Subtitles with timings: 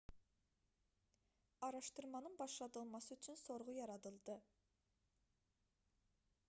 [1.61, 4.41] araşdırmanın başladılması üçün sorğu yaradıldı